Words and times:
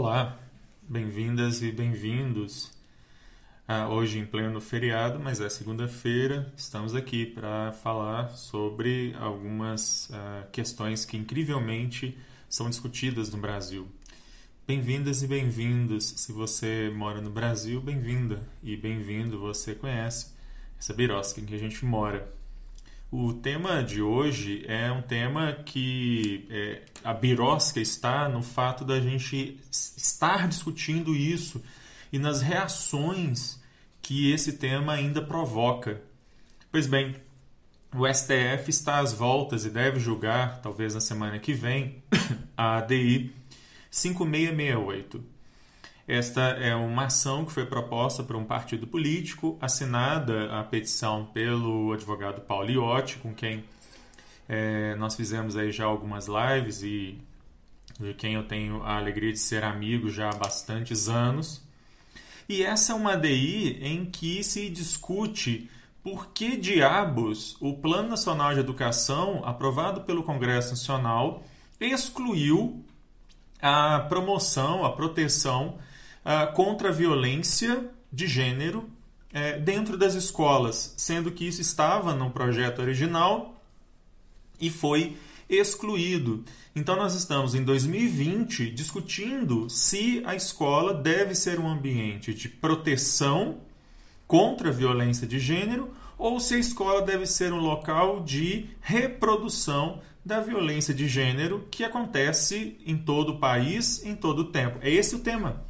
Olá, 0.00 0.38
bem-vindas 0.88 1.60
e 1.60 1.72
bem-vindos. 1.72 2.70
Ah, 3.66 3.88
hoje 3.88 4.20
em 4.20 4.24
pleno 4.24 4.60
feriado, 4.60 5.18
mas 5.18 5.40
é 5.40 5.48
segunda-feira, 5.48 6.52
estamos 6.56 6.94
aqui 6.94 7.26
para 7.26 7.72
falar 7.72 8.28
sobre 8.28 9.12
algumas 9.18 10.08
ah, 10.12 10.46
questões 10.52 11.04
que 11.04 11.16
incrivelmente 11.16 12.16
são 12.48 12.70
discutidas 12.70 13.28
no 13.30 13.38
Brasil. 13.38 13.88
Bem-vindas 14.68 15.24
e 15.24 15.26
bem-vindos. 15.26 16.04
Se 16.04 16.30
você 16.30 16.92
mora 16.94 17.20
no 17.20 17.30
Brasil, 17.30 17.80
bem-vinda 17.80 18.40
e 18.62 18.76
bem-vindo. 18.76 19.40
Você 19.40 19.74
conhece 19.74 20.32
essa 20.78 20.94
birosca 20.94 21.40
em 21.40 21.44
que 21.44 21.56
a 21.56 21.58
gente 21.58 21.84
mora. 21.84 22.37
O 23.10 23.32
tema 23.32 23.82
de 23.82 24.02
hoje 24.02 24.66
é 24.68 24.92
um 24.92 25.00
tema 25.00 25.54
que 25.64 26.46
é, 26.50 26.82
a 27.02 27.14
birosca 27.14 27.80
está 27.80 28.28
no 28.28 28.42
fato 28.42 28.84
da 28.84 29.00
gente 29.00 29.58
estar 29.70 30.46
discutindo 30.46 31.16
isso 31.16 31.62
e 32.12 32.18
nas 32.18 32.42
reações 32.42 33.58
que 34.02 34.30
esse 34.30 34.58
tema 34.58 34.92
ainda 34.92 35.22
provoca. 35.22 36.02
Pois 36.70 36.86
bem, 36.86 37.16
o 37.94 38.06
STF 38.06 38.68
está 38.68 38.98
às 38.98 39.14
voltas 39.14 39.64
e 39.64 39.70
deve 39.70 39.98
julgar, 39.98 40.60
talvez 40.60 40.92
na 40.92 41.00
semana 41.00 41.38
que 41.38 41.54
vem, 41.54 42.02
a 42.54 42.76
ADI 42.76 43.34
5668. 43.90 45.37
Esta 46.08 46.40
é 46.40 46.74
uma 46.74 47.04
ação 47.04 47.44
que 47.44 47.52
foi 47.52 47.66
proposta 47.66 48.22
por 48.22 48.34
um 48.34 48.42
partido 48.42 48.86
político, 48.86 49.58
assinada 49.60 50.58
a 50.58 50.64
petição 50.64 51.26
pelo 51.26 51.92
advogado 51.92 52.40
Paulo 52.40 52.70
Iotti, 52.70 53.18
com 53.18 53.34
quem 53.34 53.62
é, 54.48 54.94
nós 54.94 55.14
fizemos 55.14 55.54
aí 55.54 55.70
já 55.70 55.84
algumas 55.84 56.26
lives 56.26 56.82
e 56.82 57.18
de 58.00 58.14
quem 58.14 58.32
eu 58.32 58.44
tenho 58.44 58.82
a 58.84 58.96
alegria 58.96 59.30
de 59.30 59.38
ser 59.38 59.62
amigo 59.62 60.08
já 60.08 60.30
há 60.30 60.34
bastantes 60.34 61.10
anos. 61.10 61.60
E 62.48 62.62
essa 62.62 62.92
é 62.92 62.94
uma 62.94 63.12
ADI 63.12 63.78
em 63.82 64.06
que 64.06 64.42
se 64.42 64.70
discute 64.70 65.68
por 66.02 66.28
que 66.28 66.56
diabos 66.56 67.54
o 67.60 67.74
Plano 67.74 68.08
Nacional 68.08 68.54
de 68.54 68.60
Educação, 68.60 69.42
aprovado 69.44 70.00
pelo 70.00 70.22
Congresso 70.22 70.70
Nacional, 70.70 71.44
excluiu 71.78 72.82
a 73.60 74.06
promoção, 74.08 74.86
a 74.86 74.92
proteção 74.92 75.78
uh, 76.28 76.52
contra 76.52 76.90
a 76.90 76.92
violência 76.92 77.88
de 78.12 78.26
gênero 78.26 78.80
uh, 78.80 79.60
dentro 79.62 79.96
das 79.96 80.14
escolas, 80.14 80.92
sendo 80.98 81.32
que 81.32 81.48
isso 81.48 81.62
estava 81.62 82.14
no 82.14 82.30
projeto 82.30 82.80
original 82.80 83.54
e 84.60 84.68
foi 84.68 85.16
excluído. 85.48 86.44
Então, 86.76 86.94
nós 86.94 87.14
estamos 87.14 87.54
em 87.54 87.64
2020 87.64 88.70
discutindo 88.70 89.70
se 89.70 90.22
a 90.26 90.34
escola 90.34 90.92
deve 90.92 91.34
ser 91.34 91.58
um 91.58 91.66
ambiente 91.66 92.34
de 92.34 92.48
proteção 92.48 93.58
contra 94.26 94.68
a 94.68 94.72
violência 94.72 95.26
de 95.26 95.38
gênero 95.38 95.90
ou 96.18 96.38
se 96.38 96.54
a 96.54 96.58
escola 96.58 97.00
deve 97.00 97.24
ser 97.24 97.52
um 97.52 97.60
local 97.60 98.22
de 98.22 98.66
reprodução 98.82 100.02
da 100.24 100.40
violência 100.40 100.92
de 100.92 101.08
gênero 101.08 101.66
que 101.70 101.82
acontece 101.82 102.76
em 102.84 102.98
todo 102.98 103.30
o 103.30 103.38
país, 103.38 104.04
em 104.04 104.14
todo 104.14 104.40
o 104.40 104.44
tempo. 104.44 104.78
É 104.82 104.90
esse 104.90 105.14
o 105.14 105.20
tema. 105.20 105.64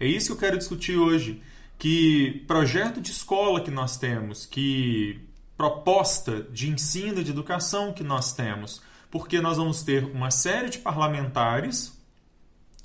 É 0.00 0.06
isso 0.06 0.28
que 0.28 0.32
eu 0.32 0.48
quero 0.48 0.58
discutir 0.58 0.96
hoje. 0.96 1.42
Que 1.78 2.42
projeto 2.46 3.00
de 3.00 3.10
escola 3.10 3.60
que 3.60 3.70
nós 3.70 3.98
temos, 3.98 4.46
que 4.46 5.20
proposta 5.56 6.42
de 6.50 6.70
ensino, 6.70 7.22
de 7.22 7.30
educação 7.30 7.92
que 7.92 8.02
nós 8.02 8.32
temos, 8.32 8.82
porque 9.10 9.40
nós 9.40 9.58
vamos 9.58 9.82
ter 9.82 10.04
uma 10.04 10.30
série 10.30 10.70
de 10.70 10.78
parlamentares 10.78 11.92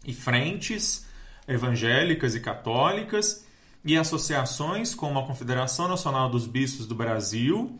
e 0.06 0.14
frentes 0.14 1.06
evangélicas 1.48 2.36
e 2.36 2.40
católicas 2.42 3.46
e 3.84 3.98
associações 3.98 4.94
como 4.94 5.20
a 5.20 5.26
Confederação 5.26 5.88
Nacional 5.88 6.30
dos 6.30 6.46
Bispos 6.48 6.86
do 6.86 6.96
Brasil, 6.96 7.80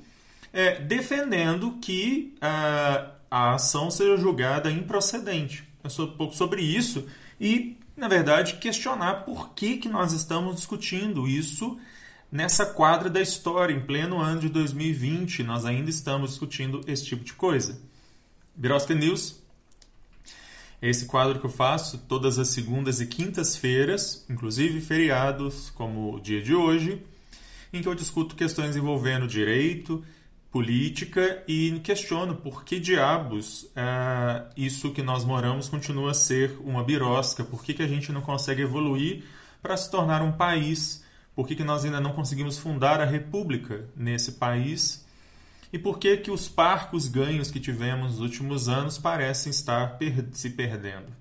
é, 0.54 0.80
defendendo 0.80 1.74
que 1.82 2.36
a, 2.40 3.12
a 3.30 3.54
ação 3.56 3.92
seja 3.92 4.16
julgada 4.16 4.72
improcedente. 4.72 5.68
É 5.84 6.02
um 6.02 6.08
pouco 6.12 6.36
sobre 6.36 6.62
isso 6.62 7.06
e 7.40 7.78
na 7.96 8.08
verdade, 8.08 8.56
questionar 8.56 9.24
por 9.24 9.54
que, 9.54 9.78
que 9.78 9.88
nós 9.88 10.12
estamos 10.12 10.58
discutindo 10.58 11.28
isso 11.28 11.80
nessa 12.32 12.66
quadra 12.66 13.10
da 13.10 13.22
história, 13.22 13.74
em 13.74 13.80
pleno 13.80 14.20
ano 14.20 14.42
de 14.42 14.50
2020. 14.50 15.44
Nós 15.44 15.64
ainda 15.64 15.90
estamos 15.90 16.32
discutindo 16.32 16.82
esse 16.88 17.06
tipo 17.06 17.24
de 17.24 17.34
coisa. 17.34 17.80
Birosca 18.54 18.94
News 18.94 19.40
é 20.82 20.90
esse 20.90 21.06
quadro 21.06 21.40
que 21.40 21.46
eu 21.46 21.50
faço 21.50 21.98
todas 22.00 22.38
as 22.38 22.50
segundas 22.50 23.00
e 23.00 23.08
quintas-feiras, 23.08 24.26
inclusive 24.30 24.82
feriados, 24.82 25.70
como 25.70 26.16
o 26.16 26.20
dia 26.20 26.42
de 26.42 26.54
hoje, 26.54 27.02
em 27.72 27.82
que 27.82 27.88
eu 27.88 27.96
discuto 27.96 28.36
questões 28.36 28.76
envolvendo 28.76 29.28
direito, 29.28 30.04
política 30.56 31.44
e 31.50 31.82
questiono 31.84 32.34
por 32.34 32.64
que 32.64 32.80
diabos 32.80 33.70
é, 33.76 34.46
isso 34.56 34.94
que 34.94 35.02
nós 35.02 35.26
moramos 35.26 35.68
continua 35.68 36.12
a 36.12 36.14
ser 36.14 36.58
uma 36.62 36.82
birosca, 36.82 37.44
por 37.44 37.62
que, 37.62 37.74
que 37.74 37.84
a 37.84 37.88
gente 37.90 38.10
não 38.14 38.22
consegue 38.22 38.62
evoluir 38.62 39.26
para 39.62 39.76
se 39.76 39.92
tornar 39.92 40.22
um 40.22 40.32
país, 40.32 41.04
por 41.36 41.46
que, 41.46 41.58
que 41.58 41.64
nós 41.66 41.84
ainda 41.84 42.00
não 42.00 42.14
conseguimos 42.14 42.58
fundar 42.58 43.02
a 43.02 43.04
república 43.04 43.90
nesse 43.98 44.32
país 44.32 45.06
e 45.74 45.78
por 45.78 46.00
que, 46.00 46.16
que 46.16 46.32
os 46.32 46.48
parcos 46.48 47.10
ganhos 47.10 47.52
que 47.52 47.60
tivemos 47.60 48.12
nos 48.12 48.22
últimos 48.22 48.70
anos 48.70 48.98
parecem 48.98 49.50
estar 49.50 49.98
per 49.98 50.26
se 50.32 50.52
perdendo. 50.52 51.12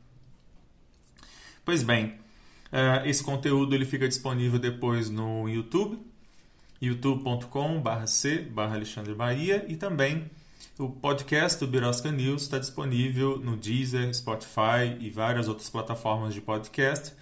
Pois 1.65 1.83
bem, 1.83 2.21
é, 2.71 3.03
esse 3.11 3.25
conteúdo 3.25 3.75
ele 3.75 3.85
fica 3.85 4.07
disponível 4.07 4.61
depois 4.61 5.11
no 5.11 5.49
YouTube, 5.49 5.99
youtube.com.br 6.87 8.07
c 8.07 8.47
Alexandre 8.57 9.15
Bahia 9.15 9.65
e 9.69 9.77
também 9.77 10.31
o 10.79 10.89
podcast 10.89 11.61
do 11.61 11.67
Birosca 11.67 12.11
News 12.11 12.43
está 12.43 12.59
disponível 12.59 13.39
no 13.39 13.57
Deezer, 13.57 14.13
Spotify 14.13 14.97
e 14.99 15.09
várias 15.09 15.47
outras 15.47 15.71
plataformas 15.71 16.35
de 16.35 16.41
podcast. 16.41 17.13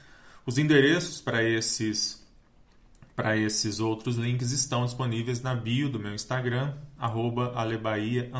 Os 0.46 0.56
endereços 0.56 1.20
para 1.20 1.42
esses 1.42 2.22
para 3.14 3.36
esses 3.36 3.78
outros 3.78 4.16
links 4.16 4.52
estão 4.52 4.86
disponíveis 4.86 5.42
na 5.42 5.54
bio 5.54 5.90
do 5.90 5.98
meu 5.98 6.14
Instagram, 6.14 6.72
alebaia, 7.54 8.30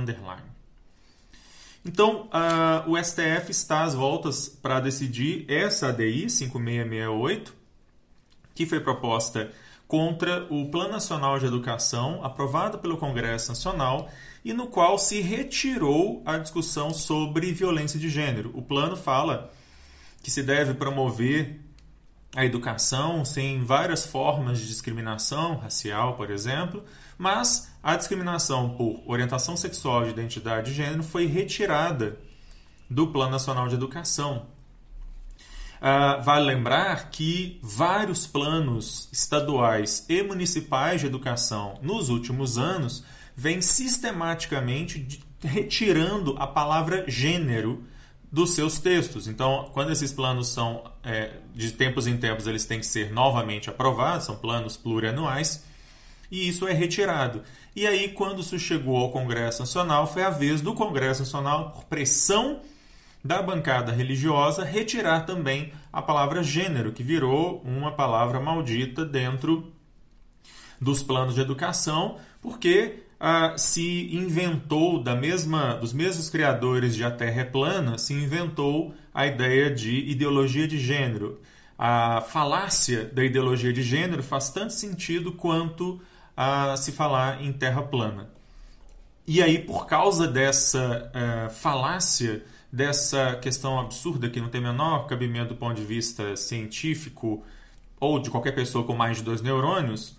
Então, 1.84 2.28
uh, 2.28 2.91
o 2.91 2.97
STF 2.97 3.50
está 3.50 3.82
às 3.82 3.94
voltas 3.94 4.49
para 4.49 4.81
decidir 4.81 5.44
essa 5.47 5.88
ADI 5.88 6.31
5668, 6.31 7.55
que 8.55 8.65
foi 8.65 8.81
proposta 8.81 9.53
contra 9.93 10.47
o 10.49 10.71
Plano 10.71 10.93
Nacional 10.93 11.39
de 11.39 11.44
Educação, 11.44 12.25
aprovado 12.25 12.79
pelo 12.79 12.97
Congresso 12.97 13.50
Nacional, 13.50 14.09
e 14.43 14.55
no 14.55 14.67
qual 14.67 14.97
se 14.97 15.21
retirou 15.21 16.23
a 16.25 16.39
discussão 16.39 16.94
sobre 16.94 17.53
violência 17.53 18.00
de 18.00 18.09
gênero. 18.09 18.50
O 18.55 18.62
plano 18.62 18.97
fala 18.97 19.53
que 20.23 20.31
se 20.31 20.43
deve 20.43 20.73
promover 20.73 21.61
a 22.35 22.43
educação 22.43 23.23
sem 23.23 23.62
várias 23.62 24.06
formas 24.06 24.61
de 24.61 24.67
discriminação 24.67 25.56
racial, 25.56 26.17
por 26.17 26.31
exemplo, 26.31 26.83
mas 27.19 27.71
a 27.83 27.95
discriminação 27.95 28.71
por 28.71 29.03
orientação 29.05 29.59
sexual 29.59 30.06
e 30.06 30.11
identidade 30.11 30.71
de 30.71 30.75
gênero 30.75 31.03
foi 31.03 31.27
retirada 31.27 32.19
do 32.88 33.09
Plano 33.09 33.33
Nacional 33.33 33.69
de 33.69 33.75
Educação. 33.75 34.47
Uh, 35.82 36.23
vale 36.23 36.44
lembrar 36.44 37.11
que 37.11 37.58
vários 37.61 38.25
planos 38.25 39.08
estaduais 39.11 40.06
e 40.08 40.23
municipais 40.23 41.00
de 41.00 41.08
educação 41.08 41.76
nos 41.82 42.08
últimos 42.08 42.56
anos 42.56 43.02
vêm 43.34 43.61
sistematicamente 43.61 45.20
retirando 45.40 46.37
a 46.38 46.46
palavra 46.46 47.05
gênero 47.08 47.82
dos 48.31 48.50
seus 48.55 48.79
textos. 48.79 49.26
Então, 49.26 49.70
quando 49.73 49.90
esses 49.90 50.12
planos 50.12 50.50
são 50.50 50.84
é, 51.02 51.32
de 51.52 51.73
tempos 51.73 52.06
em 52.06 52.17
tempos, 52.17 52.46
eles 52.46 52.64
têm 52.64 52.78
que 52.78 52.87
ser 52.87 53.12
novamente 53.12 53.69
aprovados, 53.69 54.26
são 54.26 54.37
planos 54.37 54.76
plurianuais, 54.76 55.64
e 56.31 56.49
isso 56.49 56.69
é 56.69 56.73
retirado. 56.73 57.43
E 57.75 57.88
aí, 57.88 58.11
quando 58.11 58.40
isso 58.40 58.56
chegou 58.56 58.99
ao 58.99 59.11
Congresso 59.11 59.58
Nacional, 59.58 60.06
foi 60.06 60.23
a 60.23 60.31
vez 60.31 60.61
do 60.61 60.75
Congresso 60.75 61.23
Nacional, 61.23 61.73
por 61.73 61.85
pressão 61.87 62.61
da 63.25 63.41
bancada 63.41 63.93
religiosa, 63.93 64.65
retirar 64.65 65.25
também 65.25 65.73
a 65.93 66.03
palavra 66.03 66.43
gênero, 66.43 66.93
que 66.93 67.03
virou 67.03 67.63
uma 67.65 67.93
palavra 67.93 68.41
maldita 68.41 69.05
dentro 69.05 69.73
dos 70.81 71.03
planos 71.03 71.35
de 71.35 71.41
educação, 71.41 72.19
porque 72.41 73.05
ah, 73.21 73.55
se 73.57 74.13
inventou 74.13 75.01
da 75.01 75.15
mesma 75.15 75.75
dos 75.75 75.93
mesmos 75.93 76.29
criadores 76.29 76.97
de 76.97 77.05
A 77.05 77.11
Terra 77.11 77.43
é 77.43 77.45
Plana, 77.45 77.97
se 77.97 78.13
inventou 78.13 78.93
a 79.15 79.27
ideia 79.27 79.71
de 79.73 79.95
ideologia 80.11 80.67
de 80.67 80.79
gênero. 80.79 81.41
A 81.79 82.21
falácia 82.21 83.05
da 83.05 83.25
ideologia 83.25 83.73
de 83.73 83.83
gênero 83.83 84.25
faz 84.25 84.51
tanto 84.51 84.73
sentido 84.73 85.33
quanto 85.33 86.01
a 86.37 86.77
se 86.77 86.91
falar 86.91 87.43
em 87.43 87.53
Terra 87.53 87.83
plana. 87.83 88.29
E 89.25 89.41
aí, 89.41 89.61
por 89.61 89.87
causa 89.87 90.27
dessa 90.27 91.13
uh, 91.15 91.51
falácia, 91.51 92.45
dessa 92.73 93.37
questão 93.37 93.79
absurda 93.79 94.31
que 94.31 94.41
não 94.41 94.49
tem 94.49 94.61
menor 94.61 95.07
cabimento 95.07 95.51
do 95.51 95.57
ponto 95.57 95.75
de 95.75 95.85
vista 95.85 96.35
científico 96.37 97.45
ou 98.01 98.19
de 98.19 98.31
qualquer 98.31 98.53
pessoa 98.53 98.85
com 98.85 98.95
mais 98.95 99.19
de 99.19 99.23
dois 99.23 99.43
neurônios, 99.43 100.17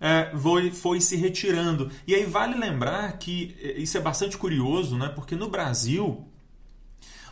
é, 0.00 0.32
foi, 0.36 0.70
foi 0.72 1.00
se 1.00 1.14
retirando. 1.16 1.90
E 2.06 2.14
aí 2.14 2.24
vale 2.24 2.58
lembrar 2.58 3.18
que 3.18 3.54
é, 3.60 3.78
isso 3.78 3.96
é 3.96 4.00
bastante 4.00 4.36
curioso, 4.38 4.96
né? 4.96 5.08
porque 5.08 5.36
no 5.36 5.48
Brasil, 5.48 6.26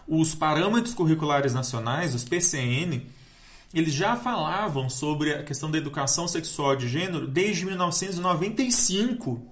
os 0.07 0.35
parâmetros 0.35 0.95
curriculares 0.95 1.55
nacionais, 1.55 2.15
os 2.15 2.23
PCN, 2.23 3.05
eles 3.73 3.95
já 3.95 4.15
falavam 4.15 4.91
sobre 4.91 5.33
a 5.33 5.43
questão 5.43 5.71
da 5.71 5.79
educação 5.79 6.29
sexual 6.29 6.77
de 6.77 6.89
gênero 6.89 7.27
desde 7.27 7.65
1995. 7.65 9.43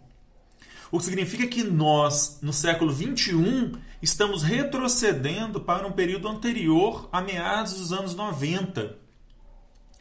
O 0.91 0.99
que 0.99 1.05
significa 1.05 1.47
que 1.47 1.63
nós, 1.63 2.39
no 2.41 2.53
século 2.53 2.93
XXI, 2.93 3.73
estamos 4.01 4.43
retrocedendo 4.43 5.61
para 5.61 5.87
um 5.87 5.93
período 5.93 6.29
anterior 6.29 7.09
a 7.13 7.21
meados 7.21 7.75
dos 7.75 7.93
anos 7.93 8.15
90, 8.15 8.97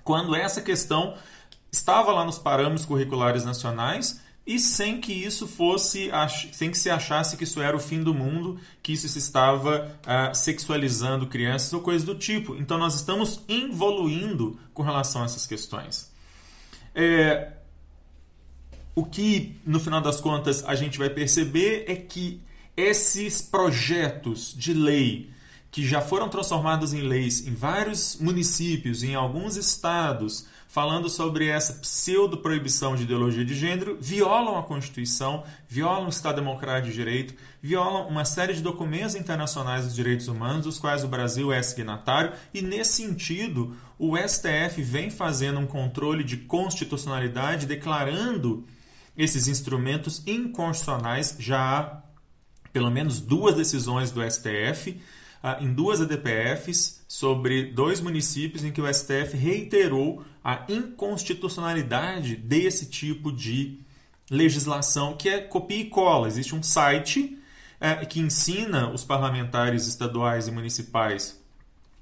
quando 0.03 0.35
essa 0.35 0.61
questão 0.61 1.15
estava 1.71 2.11
lá 2.11 2.23
nos 2.23 2.39
parâmetros 2.39 2.85
curriculares 2.85 3.43
nacionais 3.43 4.21
e 4.45 4.57
sem 4.59 5.01
que 5.01 5.11
isso 5.11 5.45
fosse, 5.45 6.09
sem 6.53 6.71
que 6.71 6.77
se 6.77 6.89
achasse 6.89 7.35
que 7.35 7.43
isso 7.43 7.61
era 7.61 7.75
o 7.75 7.79
fim 7.79 8.01
do 8.01 8.13
mundo, 8.13 8.57
que 8.81 8.93
isso 8.93 9.09
se 9.09 9.19
estava 9.19 9.91
uh, 10.03 10.33
sexualizando 10.33 11.27
crianças 11.27 11.73
ou 11.73 11.81
coisa 11.81 12.05
do 12.05 12.15
tipo. 12.15 12.55
Então 12.55 12.77
nós 12.77 12.95
estamos 12.95 13.41
evoluindo 13.49 14.57
com 14.73 14.83
relação 14.83 15.23
a 15.23 15.25
essas 15.25 15.45
questões. 15.45 16.09
É, 16.95 17.56
o 18.97 19.05
que, 19.05 19.55
no 19.63 19.79
final 19.79 20.01
das 20.01 20.19
contas, 20.19 20.63
a 20.65 20.73
gente 20.73 20.97
vai 20.97 21.07
perceber 21.07 21.85
é 21.88 21.95
que 21.95 22.41
esses 22.75 23.44
projetos 23.44 24.55
de 24.57 24.73
lei 24.73 25.29
que 25.69 25.85
já 25.85 26.01
foram 26.01 26.27
transformados 26.27 26.95
em 26.95 27.01
leis 27.01 27.45
em 27.45 27.53
vários 27.53 28.17
municípios, 28.19 29.03
em 29.03 29.13
alguns 29.13 29.55
estados, 29.55 30.47
falando 30.67 31.09
sobre 31.09 31.45
essa 31.45 31.73
pseudo-proibição 31.73 32.95
de 32.95 33.03
ideologia 33.03 33.45
de 33.45 33.53
gênero, 33.53 33.99
violam 34.01 34.57
a 34.57 34.63
Constituição, 34.63 35.44
violam 35.69 36.07
o 36.07 36.09
Estado 36.09 36.38
Democrático 36.38 36.88
de 36.88 36.95
Direito, 36.95 37.35
violam 37.61 38.07
uma 38.07 38.25
série 38.25 38.55
de 38.55 38.63
documentos 38.63 39.13
internacionais 39.13 39.85
dos 39.85 39.94
direitos 39.94 40.27
humanos, 40.27 40.63
dos 40.63 40.79
quais 40.79 41.03
o 41.03 41.07
Brasil 41.07 41.53
é 41.53 41.61
signatário, 41.61 42.31
e 42.51 42.63
nesse 42.63 43.03
sentido, 43.03 43.75
o 43.99 44.17
STF 44.17 44.81
vem 44.81 45.11
fazendo 45.11 45.59
um 45.59 45.67
controle 45.67 46.23
de 46.23 46.38
constitucionalidade, 46.38 47.67
declarando 47.67 48.65
esses 49.17 49.47
instrumentos 49.47 50.21
inconstitucionais. 50.27 51.35
Já 51.39 51.59
há 51.59 52.01
pelo 52.71 52.91
menos 52.91 53.19
duas 53.19 53.55
decisões 53.55 54.11
do 54.11 54.21
STF 54.29 55.01
ah, 55.41 55.57
em 55.61 55.73
duas 55.73 56.01
ADPFs 56.01 57.03
sobre 57.07 57.71
dois 57.71 58.01
municípios 58.01 58.63
em 58.63 58.71
que 58.71 58.81
o 58.81 58.93
STF 58.93 59.35
reiterou 59.35 60.23
a 60.43 60.65
inconstitucionalidade 60.69 62.35
desse 62.35 62.85
tipo 62.85 63.31
de 63.31 63.79
legislação, 64.29 65.15
que 65.15 65.29
é 65.29 65.39
copia 65.39 65.79
e 65.79 65.85
cola. 65.85 66.27
Existe 66.27 66.53
um 66.53 66.61
site 66.61 67.37
é, 67.79 68.05
que 68.05 68.19
ensina 68.19 68.89
os 68.91 69.03
parlamentares 69.03 69.87
estaduais 69.87 70.47
e 70.47 70.51
municipais 70.51 71.39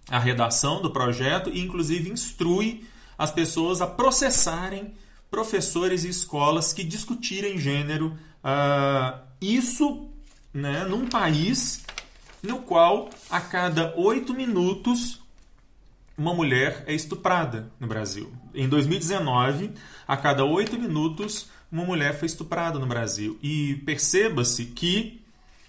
a 0.10 0.20
redação 0.20 0.82
do 0.82 0.92
projeto 0.92 1.50
e, 1.50 1.62
inclusive, 1.62 2.12
instrui 2.12 2.86
as 3.18 3.32
pessoas 3.32 3.82
a 3.82 3.88
processarem 3.88 4.94
professores 5.36 6.06
e 6.06 6.10
escolas 6.10 6.72
que 6.72 6.82
discutirem 6.82 7.60
gênero. 7.60 8.18
Uh, 8.42 9.20
isso 9.42 10.08
né, 10.54 10.86
num 10.86 11.08
país 11.08 11.84
no 12.42 12.60
qual 12.60 13.10
a 13.30 13.42
cada 13.42 13.94
oito 13.98 14.34
minutos 14.34 15.20
uma 16.18 16.34
mulher 16.34 16.86
é 16.88 16.94
estuprada 16.94 17.70
no 17.78 17.86
Brasil. 17.86 18.32
Em 18.54 18.70
2019, 18.70 19.72
a 20.08 20.16
cada 20.16 20.46
oito 20.46 20.80
minutos 20.80 21.50
uma 21.70 21.84
mulher 21.84 22.18
foi 22.18 22.28
estuprada 22.28 22.80
no 22.80 22.86
Brasil. 22.86 23.38
E 23.44 23.76
perceba-se 23.86 24.68
que 24.68 25.22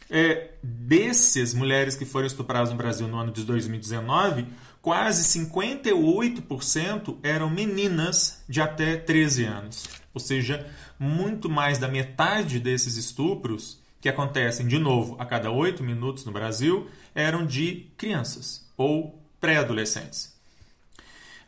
é, 0.09 0.53
dessas 0.63 1.55
mulheres 1.55 1.97
que 1.97 2.05
foram 2.05 2.29
estupradas 2.29 2.71
no 2.71 2.77
Brasil 2.77 3.09
no 3.09 3.19
ano 3.19 3.33
de 3.33 3.43
2019, 3.43 4.47
quase 4.87 5.41
58% 5.41 7.17
eram 7.21 7.51
meninas 7.51 8.45
de 8.49 8.61
até 8.61 8.97
13 8.97 9.45
anos. 9.45 9.85
Ou 10.15 10.21
seja, 10.21 10.65
muito 10.97 11.51
mais 11.51 11.77
da 11.77 11.89
metade 11.89 12.61
desses 12.61 12.97
estupros 12.97 13.83
que 14.01 14.09
acontecem, 14.09 14.69
de 14.69 14.79
novo, 14.79 15.17
a 15.19 15.27
cada 15.27 15.51
oito 15.51 15.83
minutos 15.83 16.25
no 16.25 16.31
Brasil, 16.31 16.89
eram 17.17 17.45
de 17.45 17.89
crianças 17.97 18.65
ou 18.77 19.21
pré-adolescentes. 19.41 20.33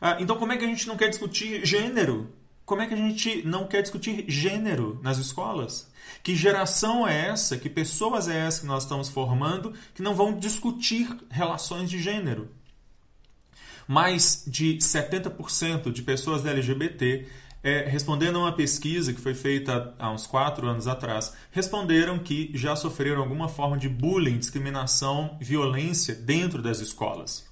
Ah, 0.01 0.17
então, 0.19 0.35
como 0.35 0.51
é 0.51 0.57
que 0.57 0.65
a 0.65 0.67
gente 0.67 0.85
não 0.85 0.97
quer 0.97 1.07
discutir 1.07 1.65
gênero? 1.65 2.29
Como 2.65 2.81
é 2.81 2.87
que 2.87 2.93
a 2.93 2.97
gente 2.97 3.41
não 3.47 3.65
quer 3.67 3.81
discutir 3.81 4.25
gênero 4.27 4.99
nas 5.01 5.17
escolas? 5.17 5.89
Que 6.21 6.35
geração 6.35 7.07
é 7.07 7.27
essa, 7.27 7.55
que 7.55 7.69
pessoas 7.69 8.27
é 8.27 8.35
essa 8.37 8.59
que 8.59 8.67
nós 8.67 8.83
estamos 8.83 9.07
formando 9.07 9.73
que 9.95 10.01
não 10.01 10.13
vão 10.13 10.37
discutir 10.37 11.07
relações 11.29 11.89
de 11.89 12.01
gênero? 12.01 12.58
Mais 13.91 14.43
de 14.45 14.77
70% 14.77 15.91
de 15.91 16.03
pessoas 16.03 16.45
LGBT 16.45 17.27
é, 17.63 17.85
respondendo 17.89 18.35
a 18.37 18.43
uma 18.43 18.51
pesquisa 18.51 19.11
que 19.11 19.19
foi 19.19 19.33
feita 19.33 19.95
há 19.97 20.11
uns 20.11 20.27
quatro 20.27 20.67
anos 20.67 20.87
atrás, 20.87 21.33
responderam 21.49 22.19
que 22.19 22.51
já 22.53 22.75
sofreram 22.75 23.19
alguma 23.19 23.49
forma 23.49 23.79
de 23.79 23.89
bullying, 23.89 24.37
discriminação, 24.37 25.35
violência 25.41 26.13
dentro 26.13 26.61
das 26.61 26.81
escolas. 26.81 27.49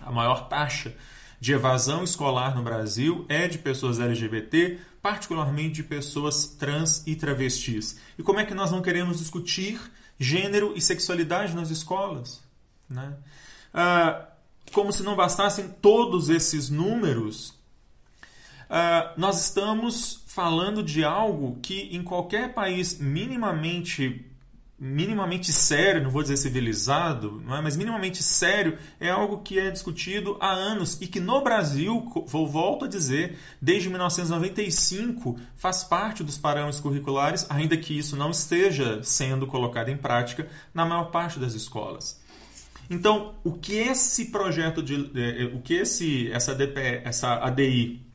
A 0.00 0.10
maior 0.10 0.48
taxa 0.48 0.94
de 1.38 1.52
evasão 1.52 2.02
escolar 2.02 2.56
no 2.56 2.62
Brasil 2.62 3.26
é 3.28 3.46
de 3.46 3.58
pessoas 3.58 4.00
LGBT, 4.00 4.78
particularmente 5.02 5.74
de 5.74 5.82
pessoas 5.82 6.46
trans 6.46 7.06
e 7.06 7.14
travestis. 7.14 8.00
E 8.18 8.22
como 8.22 8.40
é 8.40 8.46
que 8.46 8.54
nós 8.54 8.72
não 8.72 8.80
queremos 8.80 9.18
discutir 9.18 9.78
gênero 10.18 10.72
e 10.74 10.80
sexualidade 10.80 11.54
nas 11.54 11.68
escolas? 11.68 12.42
Né? 12.88 13.12
Ah, 13.74 14.28
como 14.72 14.92
se 14.92 15.02
não 15.02 15.16
bastassem 15.16 15.68
todos 15.80 16.28
esses 16.28 16.70
números 16.70 17.56
Uh, 18.66 19.14
nós 19.16 19.40
estamos 19.44 20.24
falando 20.26 20.82
de 20.82 21.04
algo 21.04 21.56
que 21.62 21.88
em 21.92 22.02
qualquer 22.02 22.52
país 22.52 22.98
minimamente 22.98 24.24
minimamente 24.78 25.54
sério, 25.54 26.02
não 26.02 26.10
vou 26.10 26.20
dizer 26.20 26.36
civilizado, 26.36 27.42
é? 27.48 27.62
mas 27.62 27.78
minimamente 27.78 28.22
sério, 28.22 28.76
é 29.00 29.08
algo 29.08 29.38
que 29.38 29.58
é 29.58 29.70
discutido 29.70 30.36
há 30.38 30.50
anos 30.50 31.00
e 31.00 31.06
que 31.06 31.18
no 31.18 31.42
Brasil, 31.42 32.04
vou 32.26 32.46
volto 32.46 32.84
a 32.84 32.88
dizer, 32.88 33.38
desde 33.58 33.88
1995 33.88 35.40
faz 35.54 35.82
parte 35.82 36.22
dos 36.22 36.36
parâmetros 36.36 36.78
curriculares, 36.78 37.46
ainda 37.48 37.74
que 37.74 37.96
isso 37.96 38.16
não 38.16 38.30
esteja 38.30 39.02
sendo 39.02 39.46
colocado 39.46 39.88
em 39.88 39.96
prática 39.96 40.46
na 40.74 40.84
maior 40.84 41.04
parte 41.04 41.38
das 41.38 41.54
escolas. 41.54 42.20
Então, 42.88 43.34
o 43.42 43.52
que 43.52 43.74
esse 43.74 44.26
projeto 44.26 44.82
de, 44.82 45.10
eh, 45.14 45.42
eh, 45.42 45.44
o 45.54 45.60
que 45.60 45.74
esse 45.74 46.30
essa 46.30 46.52
ADP, 46.52 47.02
essa 47.04 47.34
ADI 47.34 48.06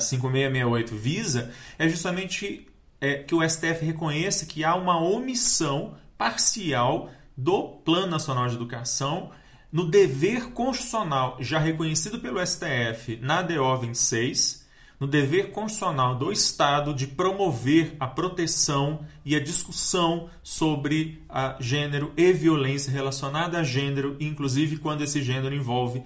5668 0.00 0.96
visa 0.96 1.52
é 1.78 1.88
justamente 1.88 2.66
é, 3.00 3.22
que 3.22 3.34
o 3.34 3.48
STF 3.48 3.84
reconheça 3.84 4.44
que 4.44 4.64
há 4.64 4.74
uma 4.74 5.00
omissão 5.00 5.96
parcial 6.18 7.10
do 7.36 7.68
Plano 7.84 8.08
Nacional 8.08 8.48
de 8.48 8.56
Educação 8.56 9.30
no 9.72 9.88
dever 9.88 10.50
constitucional 10.50 11.36
já 11.40 11.58
reconhecido 11.58 12.18
pelo 12.18 12.44
STF 12.44 13.18
na 13.22 13.40
DO 13.40 13.78
26 13.78 14.59
no 15.00 15.06
dever 15.06 15.50
constitucional 15.50 16.14
do 16.14 16.30
Estado 16.30 16.92
de 16.92 17.06
promover 17.06 17.96
a 17.98 18.06
proteção 18.06 19.00
e 19.24 19.34
a 19.34 19.40
discussão 19.40 20.28
sobre 20.42 21.24
a 21.26 21.56
gênero 21.58 22.12
e 22.16 22.30
violência 22.32 22.92
relacionada 22.92 23.58
a 23.58 23.64
gênero, 23.64 24.14
inclusive 24.20 24.76
quando 24.76 25.02
esse 25.02 25.22
gênero 25.22 25.54
envolve 25.54 26.02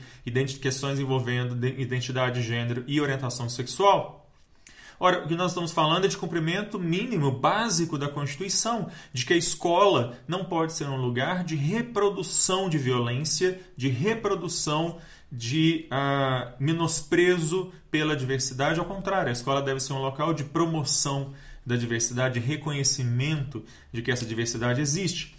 questões 0.61 1.01
envolvendo 1.01 1.67
identidade 1.67 2.41
de 2.41 2.47
gênero 2.47 2.85
e 2.87 3.01
orientação 3.01 3.49
sexual. 3.49 4.24
Ora, 4.99 5.25
o 5.25 5.29
que 5.29 5.35
nós 5.35 5.51
estamos 5.51 5.73
falando 5.73 6.05
é 6.05 6.09
de 6.09 6.17
cumprimento 6.17 6.79
mínimo, 6.79 7.31
básico 7.31 7.99
da 7.99 8.09
Constituição, 8.09 8.89
de 9.13 9.27
que 9.27 9.33
a 9.33 9.37
escola 9.37 10.17
não 10.27 10.45
pode 10.45 10.73
ser 10.73 10.89
um 10.89 10.97
lugar 10.97 11.45
de 11.45 11.57
reprodução 11.57 12.69
de 12.69 12.79
violência, 12.79 13.61
de 13.77 13.89
reprodução 13.89 14.99
de 15.31 15.89
uh, 15.91 16.53
menosprezo 16.61 17.73
pela 17.91 18.17
diversidade. 18.17 18.79
Ao 18.79 18.87
contrário, 18.87 19.31
a 19.31 19.33
escola 19.33 19.61
deve 19.61 19.81
ser 19.81 19.93
um 19.93 19.99
local 20.01 20.33
de 20.33 20.45
promoção 20.45 21.33
da 21.67 21.77
diversidade, 21.77 22.39
de 22.39 22.47
reconhecimento 22.47 23.65
de 23.93 24.01
que 24.01 24.13
essa 24.13 24.25
diversidade 24.25 24.81
existe. 24.81 25.35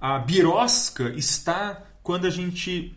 A 0.00 0.18
birosca 0.18 1.10
está 1.16 1.82
quando 2.02 2.26
a 2.26 2.30
gente 2.30 2.94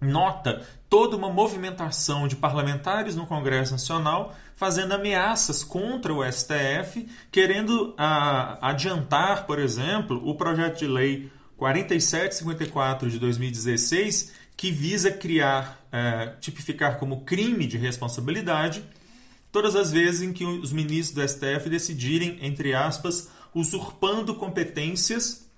nota 0.00 0.66
toda 0.88 1.16
uma 1.16 1.28
movimentação 1.28 2.26
de 2.26 2.36
parlamentares 2.36 3.14
no 3.14 3.26
Congresso 3.26 3.72
Nacional 3.72 4.34
fazendo 4.58 4.92
ameaças 4.92 5.62
contra 5.62 6.12
o 6.12 6.20
STF, 6.20 7.08
querendo 7.30 7.90
uh, 7.90 7.94
adiantar, 8.60 9.46
por 9.46 9.60
exemplo, 9.60 10.20
o 10.28 10.34
projeto 10.34 10.80
de 10.80 10.86
lei 10.88 11.30
4754 11.56 13.08
de 13.08 13.20
2016, 13.20 14.32
que 14.56 14.72
visa 14.72 15.12
criar, 15.12 15.80
é, 15.92 16.34
tipificar 16.40 16.98
como 16.98 17.20
crime 17.20 17.68
de 17.68 17.78
responsabilidade 17.78 18.82
todas 19.52 19.76
as 19.76 19.92
vezes 19.92 20.22
em 20.22 20.32
que 20.32 20.44
os 20.44 20.72
ministros 20.72 21.14
do 21.14 21.28
STF 21.28 21.70
decidirem, 21.70 22.38
entre 22.42 22.74
aspas, 22.74 23.28
usurpando 23.54 24.34
competências 24.34 25.48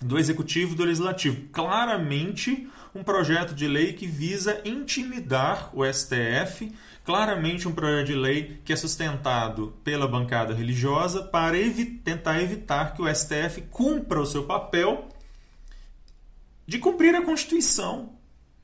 do 0.00 0.18
executivo 0.18 0.74
e 0.74 0.76
do 0.76 0.84
legislativo. 0.84 1.48
Claramente 1.52 2.68
um 2.94 3.02
projeto 3.02 3.54
de 3.54 3.66
lei 3.66 3.92
que 3.92 4.06
visa 4.06 4.60
intimidar 4.64 5.70
o 5.74 5.84
STF, 5.84 6.72
claramente 7.06 7.68
um 7.68 7.72
projeto 7.72 8.08
de 8.08 8.16
lei 8.16 8.60
que 8.64 8.72
é 8.72 8.76
sustentado 8.76 9.72
pela 9.84 10.08
bancada 10.08 10.52
religiosa 10.52 11.22
para 11.22 11.56
evi 11.56 11.84
tentar 11.84 12.42
evitar 12.42 12.94
que 12.94 13.00
o 13.00 13.14
STF 13.14 13.62
cumpra 13.70 14.20
o 14.20 14.26
seu 14.26 14.42
papel 14.42 15.08
de 16.66 16.80
cumprir 16.80 17.14
a 17.14 17.24
Constituição, 17.24 18.10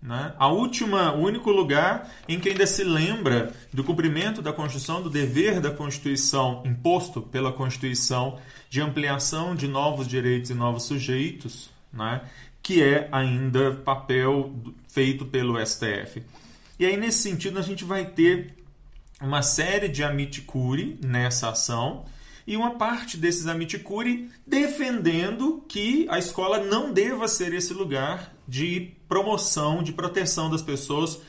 né? 0.02 0.34
A 0.36 0.48
última, 0.48 1.14
o 1.14 1.20
único 1.20 1.52
lugar 1.52 2.10
em 2.28 2.40
que 2.40 2.48
ainda 2.48 2.66
se 2.66 2.82
lembra 2.82 3.54
do 3.72 3.84
cumprimento 3.84 4.42
da 4.42 4.52
Constituição, 4.52 5.00
do 5.00 5.08
dever 5.08 5.60
da 5.60 5.70
Constituição 5.70 6.64
imposto 6.66 7.22
pela 7.22 7.52
Constituição 7.52 8.40
de 8.68 8.80
ampliação 8.80 9.54
de 9.54 9.68
novos 9.68 10.08
direitos 10.08 10.50
e 10.50 10.54
novos 10.54 10.82
sujeitos, 10.82 11.70
né? 11.92 12.22
que 12.60 12.82
é 12.82 13.08
ainda 13.12 13.70
papel 13.70 14.52
feito 14.88 15.24
pelo 15.26 15.64
STF. 15.64 16.24
E 16.78 16.86
aí, 16.86 16.96
nesse 16.96 17.22
sentido, 17.22 17.58
a 17.58 17.62
gente 17.62 17.84
vai 17.84 18.06
ter 18.06 18.54
uma 19.20 19.42
série 19.42 19.88
de 19.88 20.02
amiticuri 20.02 20.98
nessa 21.04 21.50
ação 21.50 22.04
e 22.46 22.56
uma 22.56 22.72
parte 22.72 23.16
desses 23.16 23.46
amiticuri 23.46 24.30
defendendo 24.46 25.64
que 25.68 26.06
a 26.10 26.18
escola 26.18 26.58
não 26.58 26.92
deva 26.92 27.28
ser 27.28 27.52
esse 27.52 27.72
lugar 27.72 28.34
de 28.48 28.92
promoção, 29.08 29.82
de 29.82 29.92
proteção 29.92 30.50
das 30.50 30.62
pessoas 30.62 31.20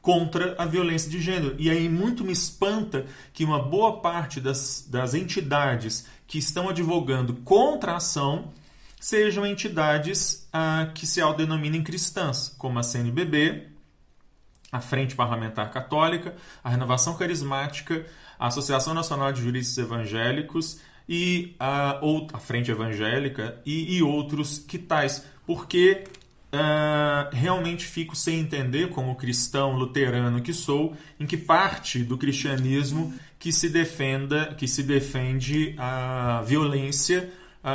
contra 0.00 0.54
a 0.58 0.64
violência 0.64 1.10
de 1.10 1.20
gênero. 1.20 1.54
E 1.58 1.70
aí 1.70 1.88
muito 1.88 2.24
me 2.24 2.32
espanta 2.32 3.06
que 3.32 3.44
uma 3.44 3.60
boa 3.60 4.00
parte 4.00 4.40
das, 4.40 4.86
das 4.88 5.14
entidades 5.14 6.06
que 6.26 6.38
estão 6.38 6.68
advogando 6.68 7.34
contra 7.44 7.92
a 7.92 7.96
ação 7.96 8.52
sejam 9.00 9.44
entidades 9.44 10.48
ah, 10.52 10.90
que 10.94 11.06
se 11.06 11.20
autodenominam 11.20 11.82
cristãs, 11.82 12.54
como 12.58 12.78
a 12.78 12.82
CNBB, 12.82 13.71
a 14.72 14.80
Frente 14.80 15.14
Parlamentar 15.14 15.70
Católica, 15.70 16.34
a 16.64 16.70
Renovação 16.70 17.14
Carismática, 17.14 18.06
a 18.38 18.46
Associação 18.46 18.94
Nacional 18.94 19.30
de 19.30 19.42
Juristas 19.42 19.76
Evangélicos 19.76 20.80
e 21.06 21.54
a, 21.60 21.98
ou, 22.00 22.26
a 22.32 22.38
Frente 22.38 22.70
Evangélica 22.70 23.60
e, 23.66 23.96
e 23.96 24.02
outros 24.02 24.58
que 24.58 24.78
tais, 24.78 25.26
porque 25.46 26.04
uh, 26.52 27.34
realmente 27.34 27.84
fico 27.84 28.16
sem 28.16 28.40
entender, 28.40 28.88
como 28.88 29.14
cristão 29.14 29.76
luterano 29.76 30.40
que 30.40 30.54
sou, 30.54 30.96
em 31.20 31.26
que 31.26 31.36
parte 31.36 32.02
do 32.02 32.16
cristianismo 32.16 33.12
que 33.38 33.52
se 33.52 33.68
defenda, 33.68 34.54
que 34.56 34.66
se 34.66 34.82
defende 34.82 35.74
a 35.76 36.42
violência 36.46 37.30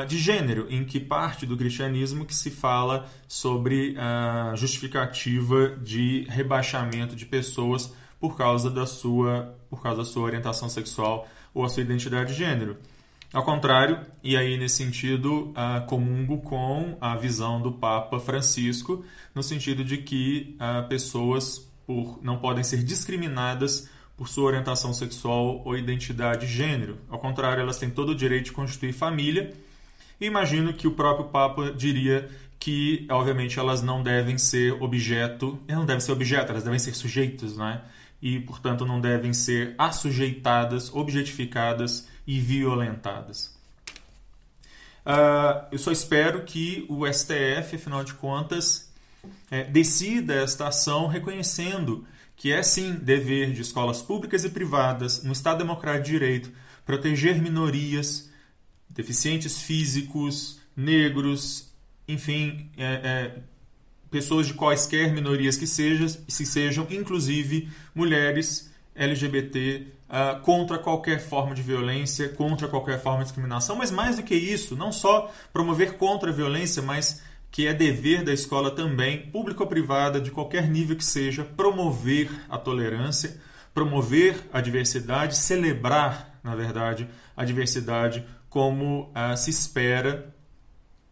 de 0.07 0.17
gênero, 0.17 0.67
em 0.69 0.83
que 0.83 0.99
parte 0.99 1.45
do 1.45 1.55
cristianismo 1.55 2.25
que 2.25 2.35
se 2.35 2.51
fala 2.51 3.09
sobre 3.27 3.95
a 3.97 4.53
justificativa 4.55 5.77
de 5.81 6.25
rebaixamento 6.29 7.15
de 7.15 7.25
pessoas 7.25 7.93
por 8.19 8.35
causa 8.35 8.69
da 8.69 8.85
sua, 8.85 9.55
por 9.69 9.81
causa 9.81 9.99
da 9.99 10.05
sua 10.05 10.23
orientação 10.23 10.67
sexual 10.67 11.27
ou 11.53 11.63
a 11.63 11.69
sua 11.69 11.83
identidade 11.83 12.33
de 12.33 12.39
gênero. 12.39 12.77
Ao 13.33 13.43
contrário, 13.43 13.99
e 14.23 14.37
aí 14.37 14.57
nesse 14.57 14.77
sentido, 14.77 15.51
uh, 15.51 15.85
comungo 15.85 16.39
com 16.39 16.97
a 17.01 17.15
visão 17.15 17.61
do 17.61 17.73
Papa 17.73 18.19
Francisco, 18.19 19.03
no 19.35 19.43
sentido 19.43 19.83
de 19.83 19.97
que 19.97 20.55
uh, 20.55 20.87
pessoas 20.87 21.69
por, 21.85 22.19
não 22.23 22.37
podem 22.37 22.63
ser 22.63 22.83
discriminadas 22.83 23.89
por 24.15 24.29
sua 24.29 24.45
orientação 24.45 24.93
sexual 24.93 25.61
ou 25.65 25.77
identidade 25.77 26.47
de 26.47 26.53
gênero. 26.53 26.97
Ao 27.09 27.19
contrário, 27.19 27.61
elas 27.61 27.77
têm 27.77 27.89
todo 27.89 28.09
o 28.09 28.15
direito 28.15 28.45
de 28.45 28.51
constituir 28.53 28.93
família. 28.93 29.53
Imagino 30.19 30.73
que 30.73 30.87
o 30.87 30.91
próprio 30.91 31.27
Papa 31.27 31.71
diria 31.71 32.29
que, 32.59 33.05
obviamente, 33.09 33.59
elas 33.59 33.81
não 33.81 34.01
devem 34.01 34.37
ser 34.37 34.73
objeto, 34.81 35.59
não 35.67 35.85
devem 35.85 36.01
ser 36.01 36.11
objeto, 36.11 36.51
elas 36.51 36.63
devem 36.63 36.79
ser 36.79 36.95
sujeitos, 36.95 37.55
né? 37.55 37.81
E, 38.21 38.39
portanto, 38.39 38.85
não 38.85 38.99
devem 38.99 39.31
ser 39.31 39.75
assujeitadas, 39.77 40.93
objetificadas 40.93 42.07
e 42.25 42.39
violentadas. 42.39 43.55
Uh, 45.05 45.65
eu 45.71 45.77
só 45.77 45.91
espero 45.91 46.43
que 46.43 46.85
o 46.89 47.05
STF, 47.07 47.75
afinal 47.75 48.03
de 48.03 48.13
contas, 48.15 48.91
é, 49.49 49.63
decida 49.63 50.33
esta 50.33 50.67
ação 50.67 51.07
reconhecendo 51.07 52.05
que 52.35 52.51
é 52.51 52.61
sim 52.61 52.93
dever 52.93 53.51
de 53.51 53.61
escolas 53.61 54.01
públicas 54.01 54.43
e 54.43 54.49
privadas, 54.49 55.23
no 55.23 55.31
Estado 55.31 55.59
Democrático 55.59 56.05
de 56.05 56.11
Direito, 56.11 56.51
proteger 56.85 57.41
minorias, 57.41 58.29
deficientes 58.97 59.61
físicos, 59.61 60.59
negros, 60.75 61.71
enfim, 62.07 62.71
é, 62.75 62.83
é, 62.83 63.39
pessoas 64.09 64.47
de 64.47 64.55
quaisquer 64.55 65.13
minorias 65.13 65.55
que 65.55 65.67
sejam, 65.67 66.07
se 66.27 66.45
sejam, 66.47 66.87
inclusive 66.89 67.69
mulheres 67.93 68.73
LGBT, 68.95 69.85
uh, 70.09 70.41
contra 70.41 70.79
qualquer 70.79 71.19
forma 71.19 71.53
de 71.53 71.61
violência, 71.61 72.29
contra 72.29 72.67
qualquer 72.67 72.99
forma 72.99 73.19
de 73.19 73.25
discriminação, 73.25 73.75
mas 73.75 73.91
mais 73.91 74.15
do 74.15 74.23
que 74.23 74.33
isso, 74.33 74.75
não 74.75 74.91
só 74.91 75.31
promover 75.53 75.93
contra 75.93 76.31
a 76.31 76.33
violência, 76.33 76.81
mas 76.81 77.21
que 77.51 77.67
é 77.67 77.73
dever 77.75 78.23
da 78.23 78.33
escola 78.33 78.71
também, 78.71 79.27
pública 79.27 79.61
ou 79.61 79.69
privada, 79.69 80.19
de 80.19 80.31
qualquer 80.31 80.67
nível 80.67 80.95
que 80.95 81.05
seja, 81.05 81.43
promover 81.43 82.31
a 82.49 82.57
tolerância, 82.57 83.39
promover 83.75 84.35
a 84.51 84.59
diversidade, 84.59 85.37
celebrar, 85.37 86.39
na 86.43 86.55
verdade, 86.55 87.07
a 87.35 87.45
diversidade 87.45 88.25
como 88.57 89.03
uh, 89.03 89.37
se 89.37 89.51
espera 89.51 90.33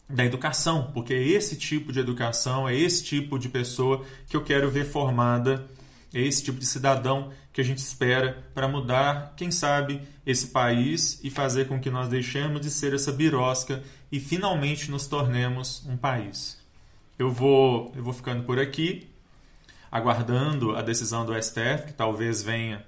da 0.09 0.25
educação, 0.25 0.89
porque 0.95 1.13
é 1.13 1.21
esse 1.21 1.55
tipo 1.55 1.93
de 1.93 1.99
educação, 1.99 2.67
é 2.67 2.75
esse 2.75 3.03
tipo 3.03 3.37
de 3.37 3.49
pessoa 3.49 4.03
que 4.27 4.35
eu 4.35 4.43
quero 4.43 4.67
ver 4.71 4.83
formada 4.85 5.63
é 6.11 6.21
esse 6.21 6.43
tipo 6.43 6.57
de 6.57 6.65
cidadão 6.65 7.31
que 7.53 7.61
a 7.61 7.63
gente 7.63 7.77
espera 7.77 8.43
para 8.55 8.67
mudar, 8.67 9.35
quem 9.37 9.51
sabe, 9.51 10.01
esse 10.25 10.47
país 10.47 11.19
e 11.23 11.29
fazer 11.29 11.67
com 11.67 11.79
que 11.79 11.91
nós 11.91 12.09
deixemos 12.09 12.61
de 12.61 12.71
ser 12.71 12.95
essa 12.95 13.11
birosca 13.11 13.83
e 14.11 14.19
finalmente 14.19 14.89
nos 14.89 15.05
tornemos 15.05 15.85
um 15.85 15.95
país. 15.95 16.57
Eu 17.19 17.29
vou, 17.29 17.93
eu 17.95 18.03
vou 18.03 18.13
ficando 18.13 18.41
por 18.41 18.57
aqui, 18.57 19.07
aguardando 19.91 20.75
a 20.75 20.81
decisão 20.81 21.23
do 21.23 21.39
STF, 21.39 21.85
que 21.85 21.93
talvez 21.93 22.41
venha 22.41 22.83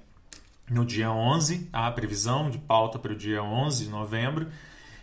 no 0.70 0.86
dia 0.86 1.12
11, 1.12 1.70
a 1.72 1.90
previsão 1.92 2.50
de 2.50 2.58
pauta 2.58 3.00
para 3.00 3.14
o 3.14 3.16
dia 3.16 3.42
11 3.42 3.86
de 3.86 3.90
novembro. 3.90 4.48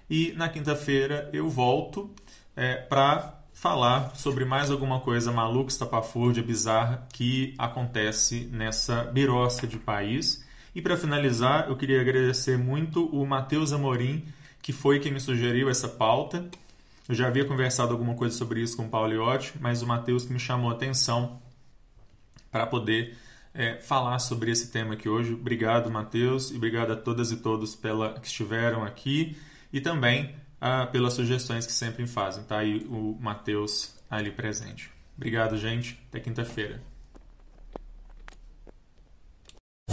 E 0.09 0.33
na 0.33 0.49
quinta-feira 0.49 1.30
eu 1.33 1.49
volto 1.49 2.11
é, 2.54 2.76
para 2.76 3.40
falar 3.52 4.14
sobre 4.14 4.44
mais 4.44 4.71
alguma 4.71 5.00
coisa 5.00 5.33
maluca, 5.33 5.71
estapafúrdia, 5.71 6.42
bizarra 6.42 7.06
que 7.12 7.54
acontece 7.56 8.49
nessa 8.52 9.04
birosca 9.04 9.66
de 9.66 9.78
país. 9.78 10.44
E 10.75 10.83
para 10.83 10.97
finalizar, 10.97 11.68
eu 11.68 11.76
queria 11.76 12.00
agradecer 12.00 12.59
muito 12.59 13.06
o 13.06 13.25
Matheus 13.25 13.73
Amorim, 13.73 14.25
que 14.61 14.73
foi 14.73 14.99
quem 14.99 15.12
me 15.12 15.21
sugeriu 15.21 15.71
essa 15.71 15.88
pauta. 15.88 16.44
Eu 17.09 17.14
já 17.14 17.28
havia 17.28 17.44
conversado 17.44 17.92
alguma 17.92 18.14
coisa 18.14 18.37
sobre 18.37 18.61
isso 18.61 18.76
com 18.76 18.87
o 18.87 18.88
Pauliotti, 18.88 19.54
mas 19.61 19.83
o 19.83 19.87
Matheus 19.87 20.25
que 20.25 20.33
me 20.33 20.40
chamou 20.40 20.71
a 20.71 20.75
atenção 20.75 21.40
para 22.50 22.66
poder 22.66 23.16
é, 23.54 23.76
falar 23.76 24.18
sobre 24.18 24.50
esse 24.50 24.70
tema 24.70 24.94
aqui 24.94 25.08
hoje. 25.08 25.32
Obrigado, 25.32 25.90
Matheus, 25.90 26.50
e 26.50 26.56
obrigado 26.56 26.92
a 26.92 26.96
todas 26.96 27.30
e 27.30 27.37
todos 27.37 27.76
pela, 27.76 28.14
que 28.14 28.26
estiveram 28.26 28.82
aqui 28.82 29.37
e 29.73 29.80
também 29.80 30.34
ah, 30.61 30.87
pelas 30.87 31.14
sugestões 31.14 31.66
que 31.66 31.73
sempre 31.73 32.06
fazem. 32.06 32.42
Tá 32.44 32.58
aí 32.58 32.84
o 32.90 33.16
Matheus 33.20 33.94
ali 34.11 34.30
presente. 34.30 34.90
Obrigado, 35.16 35.56
gente. 35.56 35.99
Até 36.08 36.20
quinta-feira. 36.20 36.80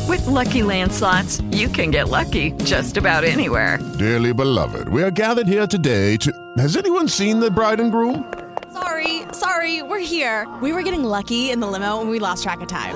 With 0.07 0.25
Lucky 0.25 0.63
Land 0.63 0.91
slots, 0.91 1.41
you 1.51 1.69
can 1.69 1.91
get 1.91 2.09
lucky 2.09 2.51
just 2.65 2.97
about 2.97 3.23
anywhere. 3.23 3.79
Dearly 3.97 4.33
beloved, 4.33 4.89
we 4.89 5.03
are 5.03 5.11
gathered 5.11 5.47
here 5.47 5.67
today 5.67 6.17
to. 6.17 6.31
Has 6.57 6.75
anyone 6.75 7.07
seen 7.07 7.39
the 7.39 7.49
bride 7.49 7.79
and 7.79 7.91
groom? 7.91 8.25
Sorry, 8.73 9.23
sorry, 9.31 9.83
we're 9.83 9.99
here. 9.99 10.47
We 10.61 10.73
were 10.73 10.83
getting 10.83 11.03
lucky 11.03 11.51
in 11.51 11.59
the 11.59 11.67
limo 11.67 12.01
and 12.01 12.09
we 12.09 12.19
lost 12.19 12.43
track 12.43 12.61
of 12.61 12.67
time. 12.67 12.95